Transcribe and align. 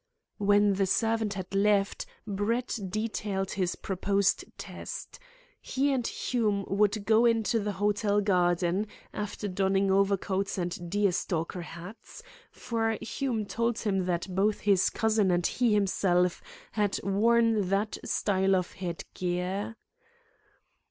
When 0.39 0.73
the 0.73 0.87
servant 0.87 1.35
had 1.35 1.53
left, 1.53 2.07
Brett 2.25 2.79
detailed 2.89 3.51
his 3.51 3.75
proposed 3.75 4.43
test. 4.57 5.19
He 5.61 5.93
and 5.93 6.07
Hume 6.07 6.65
would 6.67 7.05
go 7.05 7.27
into 7.27 7.59
the 7.59 7.73
hotel 7.73 8.19
garden, 8.19 8.87
after 9.13 9.47
donning 9.47 9.91
overcoats 9.91 10.57
and 10.57 10.89
deer 10.89 11.11
stalker 11.11 11.61
hats, 11.61 12.23
for 12.49 12.97
Hume 12.99 13.45
told 13.45 13.77
him 13.77 14.05
that 14.05 14.33
both 14.33 14.61
his 14.61 14.89
cousin 14.89 15.29
and 15.29 15.45
he 15.45 15.75
himself 15.75 16.41
had 16.71 16.99
worn 17.03 17.69
that 17.69 17.99
style 18.03 18.55
of 18.55 18.71
headgear. 18.73 19.75